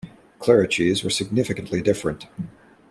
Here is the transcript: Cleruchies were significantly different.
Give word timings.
Cleruchies 0.39 1.03
were 1.03 1.11
significantly 1.11 1.79
different. 1.79 2.25